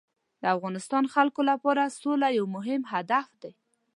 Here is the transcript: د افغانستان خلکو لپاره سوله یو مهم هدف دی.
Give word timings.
د 0.41 0.43
افغانستان 0.55 1.03
خلکو 1.13 1.41
لپاره 1.51 1.93
سوله 2.01 2.27
یو 2.37 2.45
مهم 2.55 2.81
هدف 2.93 3.27
دی. 3.41 3.53